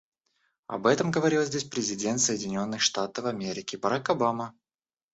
Об 0.65 0.87
этом 0.87 1.11
говорил 1.11 1.43
здесь 1.43 1.63
президент 1.63 2.19
Соединенных 2.19 2.81
Штатов 2.81 3.25
Америки 3.25 3.75
Барак 3.75 4.09
Обама. 4.09 4.55